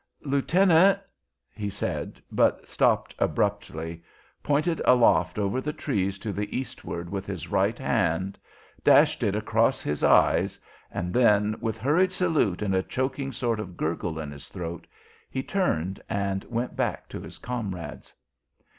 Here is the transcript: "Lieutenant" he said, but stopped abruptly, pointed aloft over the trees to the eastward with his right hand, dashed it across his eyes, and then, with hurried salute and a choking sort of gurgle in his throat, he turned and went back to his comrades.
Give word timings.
"Lieutenant" 0.23 0.97
he 1.53 1.69
said, 1.69 2.19
but 2.31 2.67
stopped 2.67 3.13
abruptly, 3.19 4.01
pointed 4.41 4.81
aloft 4.83 5.37
over 5.37 5.61
the 5.61 5.71
trees 5.73 6.17
to 6.17 6.33
the 6.33 6.57
eastward 6.57 7.07
with 7.11 7.27
his 7.27 7.49
right 7.49 7.77
hand, 7.77 8.39
dashed 8.83 9.21
it 9.21 9.35
across 9.35 9.79
his 9.83 10.03
eyes, 10.03 10.57
and 10.89 11.13
then, 11.13 11.55
with 11.61 11.77
hurried 11.77 12.11
salute 12.11 12.63
and 12.63 12.73
a 12.73 12.81
choking 12.81 13.31
sort 13.31 13.59
of 13.59 13.77
gurgle 13.77 14.17
in 14.17 14.31
his 14.31 14.47
throat, 14.47 14.87
he 15.29 15.43
turned 15.43 16.01
and 16.09 16.45
went 16.45 16.75
back 16.75 17.07
to 17.09 17.21
his 17.21 17.37
comrades. 17.37 18.11